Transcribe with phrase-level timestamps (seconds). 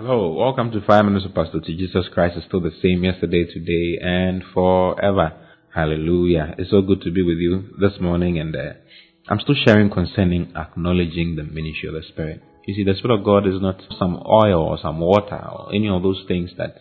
[0.00, 1.58] Hello, welcome to Five Minutes of Pastor.
[1.58, 5.32] Jesus Christ is still the same yesterday, today, and forever.
[5.74, 6.54] Hallelujah.
[6.56, 8.74] It's so good to be with you this morning, and uh,
[9.28, 12.40] I'm still sharing concerning acknowledging the ministry of the Spirit.
[12.64, 15.88] You see, the Spirit of God is not some oil or some water or any
[15.88, 16.76] of those things that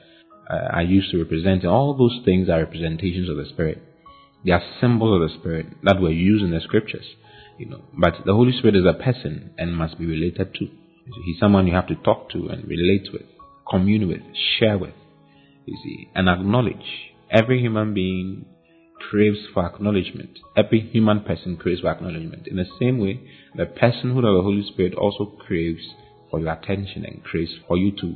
[0.48, 1.66] uh, are used to represent.
[1.66, 3.82] All those things are representations of the Spirit.
[4.46, 7.16] They are symbols of the Spirit that were used in the scriptures.
[7.58, 10.68] You know, but the Holy Spirit is a person and must be related to.
[11.26, 13.24] He's someone you have to talk to and relate with,
[13.70, 14.22] commune with,
[14.60, 14.94] share with.
[15.66, 16.76] You see, and acknowledge.
[17.30, 18.46] Every human being
[19.10, 20.40] craves for acknowledgement.
[20.56, 22.48] Every human person craves for acknowledgement.
[22.48, 23.22] In the same way,
[23.56, 25.82] the personhood of the Holy Spirit also craves
[26.30, 28.16] for your attention and craves for you to,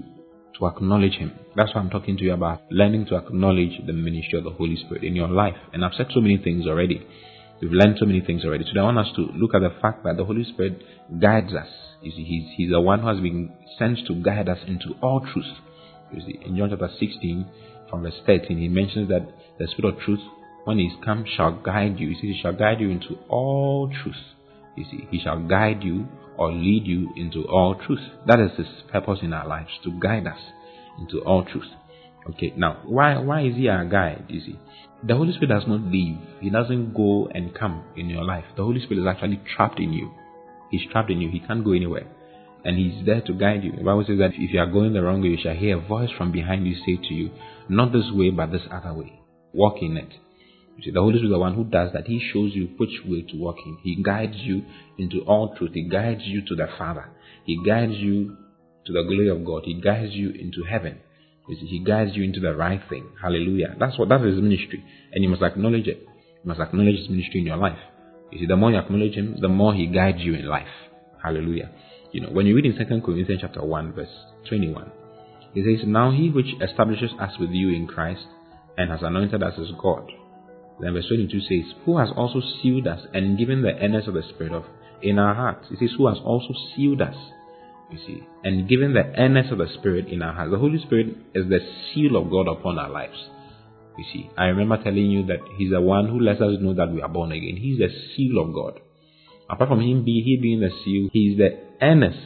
[0.59, 1.33] to acknowledge Him.
[1.55, 4.75] That's why I'm talking to you about learning to acknowledge the ministry of the Holy
[4.75, 5.55] Spirit in your life.
[5.73, 7.05] And I've said so many things already.
[7.61, 8.63] We've learned so many things already.
[8.63, 10.81] Today I want us to look at the fact that the Holy Spirit
[11.19, 11.69] guides us.
[12.01, 15.21] You see, He's, he's the one who has been sent to guide us into all
[15.21, 15.45] truth.
[16.13, 17.45] You see, in John chapter 16,
[17.89, 19.27] from verse 13, he mentions that
[19.59, 20.19] the Spirit of truth,
[20.65, 22.09] when He is come, shall guide you.
[22.09, 24.15] You see, He shall guide you into all truth.
[24.75, 28.01] You see, He shall guide you or lead you into all truth.
[28.27, 30.39] That is His purpose in our lives, to guide us
[30.99, 31.67] into all truth.
[32.29, 34.25] Okay, now, why, why is He our guide?
[34.29, 34.59] You see,
[35.03, 36.17] the Holy Spirit does not leave.
[36.39, 38.45] He doesn't go and come in your life.
[38.55, 40.11] The Holy Spirit is actually trapped in you.
[40.71, 41.29] He's trapped in you.
[41.29, 42.07] He can't go anywhere.
[42.63, 43.73] And He's there to guide you.
[43.73, 45.87] The Bible says that if you are going the wrong way, you shall hear a
[45.87, 47.31] voice from behind you say to you,
[47.69, 49.21] Not this way, but this other way.
[49.53, 50.09] Walk in it.
[50.77, 52.07] You see, the Holy Spirit is the one who does that.
[52.07, 53.77] He shows you which way to walk in.
[53.83, 54.63] He guides you
[54.97, 55.71] into all truth.
[55.73, 57.09] He guides you to the Father.
[57.45, 58.37] He guides you
[58.85, 59.63] to the glory of God.
[59.65, 60.99] He guides you into heaven.
[61.47, 63.09] You see, he guides you into the right thing.
[63.21, 63.75] Hallelujah.
[63.79, 64.83] That's what that is ministry.
[65.11, 65.99] And you must acknowledge it.
[66.43, 67.77] You must acknowledge his ministry in your life.
[68.31, 70.67] You see, the more you acknowledge him, the more he guides you in life.
[71.21, 71.69] Hallelujah.
[72.11, 74.09] You know, when you read in Second Corinthians chapter 1, verse
[74.49, 74.91] 21,
[75.53, 78.25] He says, Now he which establishes us with you in Christ
[78.77, 80.09] and has anointed us as God.
[80.79, 84.23] Then verse 22 says, Who has also sealed us and given the earnest of the
[84.33, 84.65] Spirit of
[85.01, 85.67] in our hearts.
[85.71, 87.15] It says, Who has also sealed us
[87.91, 90.51] you see, and given the earnest of the Spirit in our hearts.
[90.51, 91.59] The Holy Spirit is the
[91.93, 93.17] seal of God upon our lives.
[93.97, 96.91] You see, I remember telling you that He's the one who lets us know that
[96.91, 97.57] we are born again.
[97.57, 98.79] He's the seal of God.
[99.49, 102.19] Apart from Him be He being the seal, He's the earnest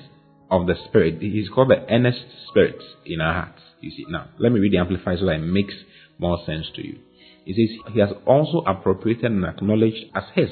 [0.51, 1.21] of the Spirit.
[1.21, 3.61] He's called the earnest Spirit in our hearts.
[3.81, 5.73] You see, now let me read the Amplified so that it makes
[6.17, 6.99] more sense to you.
[7.45, 10.49] It says, He has also appropriated and acknowledged as His.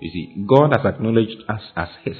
[0.00, 2.16] You see, God has acknowledged us as His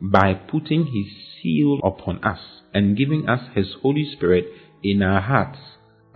[0.00, 1.06] by putting His
[1.42, 2.40] seal upon us
[2.72, 4.46] and giving us His Holy Spirit
[4.82, 5.58] in our hearts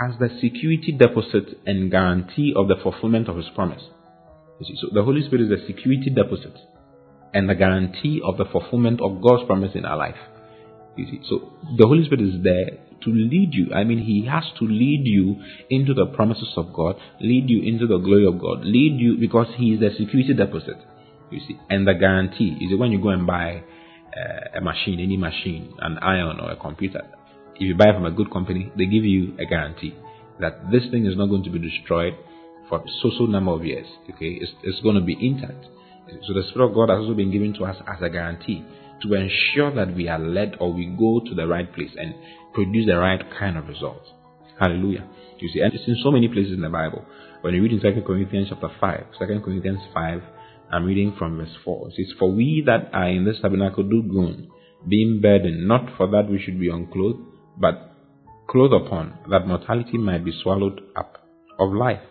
[0.00, 3.82] as the security deposit and guarantee of the fulfillment of His promise.
[4.60, 6.54] You see, so the Holy Spirit is the security deposit
[7.34, 10.16] and the guarantee of the fulfillment of God's promise in our life.
[10.96, 13.72] You see, so the Holy Spirit is there to lead you.
[13.72, 15.36] I mean, He has to lead you
[15.70, 19.46] into the promises of God, lead you into the glory of God, lead you because
[19.56, 20.76] He is the security deposit.
[21.30, 23.62] You see, and the guarantee is when you go and buy
[24.16, 27.02] uh, a machine, any machine, an iron or a computer.
[27.58, 29.94] If you buy from a good company, they give you a guarantee
[30.38, 32.14] that this thing is not going to be destroyed
[32.68, 33.86] for so so number of years.
[34.10, 35.66] Okay, it's, it's going to be intact.
[36.26, 38.64] So the Spirit of God has also been given to us as a guarantee
[39.02, 42.14] to ensure that we are led or we go to the right place and
[42.54, 44.08] produce the right kind of results.
[44.58, 45.06] Hallelujah.
[45.38, 47.04] You see, and it's in so many places in the Bible.
[47.42, 50.22] When you read in 2 Corinthians chapter 5, 2 Corinthians 5,
[50.70, 51.88] I'm reading from verse 4.
[51.88, 54.50] It says, For we that are in this tabernacle do groan,
[54.88, 57.20] being burdened, not for that we should be unclothed,
[57.60, 57.94] but
[58.48, 61.24] clothed upon, that mortality might be swallowed up
[61.58, 62.02] of life.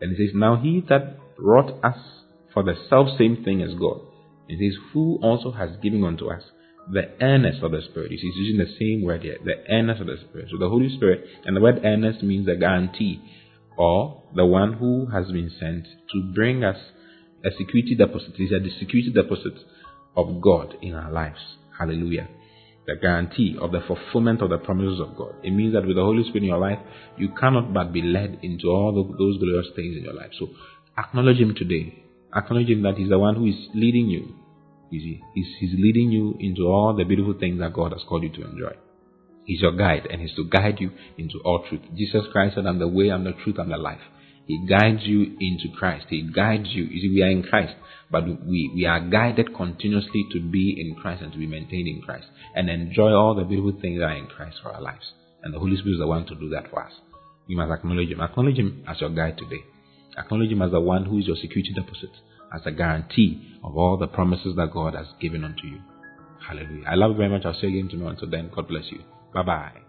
[0.00, 1.98] And it says, Now he that wrought us
[2.52, 4.00] for the self same thing as God.
[4.48, 6.42] It says, Who also has given unto us
[6.90, 8.10] the earnest of the Spirit.
[8.10, 10.48] He's using the same word here, the earnest of the Spirit.
[10.50, 13.20] So the Holy Spirit, and the word earnest means a guarantee,
[13.76, 16.76] or the one who has been sent to bring us
[17.44, 18.34] a security deposit.
[18.38, 19.54] It's a security deposit
[20.16, 21.40] of God in our lives.
[21.78, 22.28] Hallelujah.
[22.86, 25.34] The guarantee of the fulfillment of the promises of God.
[25.42, 26.78] It means that with the Holy Spirit in your life,
[27.18, 30.30] you cannot but be led into all those glorious things in your life.
[30.38, 30.48] So
[30.96, 32.04] acknowledge Him today.
[32.34, 34.36] Acknowledge Him that He's the one who is leading you.
[34.90, 38.22] You see, he's, he's leading you into all the beautiful things that God has called
[38.22, 38.76] you to enjoy.
[39.44, 41.82] He's your guide and He's to guide you into all truth.
[41.96, 44.00] Jesus Christ said, I'm the way, I'm the truth, I'm the life.
[44.46, 46.06] He guides you into Christ.
[46.08, 46.84] He guides you.
[46.84, 47.74] You see, we are in Christ,
[48.10, 52.00] but we, we are guided continuously to be in Christ and to be maintained in
[52.00, 55.12] Christ and enjoy all the beautiful things that are in Christ for our lives.
[55.42, 56.92] And the Holy Spirit is the one to do that for us.
[57.48, 58.20] You must acknowledge Him.
[58.20, 59.64] Acknowledge Him as your guide today.
[60.16, 62.10] Acknowledge Him as the one who is your security deposit,
[62.54, 65.80] as a guarantee of all the promises that God has given unto you.
[66.46, 66.84] Hallelujah.
[66.88, 67.44] I love you very much.
[67.44, 68.12] I'll see you again tomorrow.
[68.12, 69.00] Until then, God bless you.
[69.34, 69.85] Bye bye.